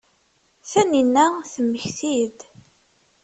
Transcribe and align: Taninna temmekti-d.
Taninna 0.69 1.25
temmekti-d. 1.53 2.39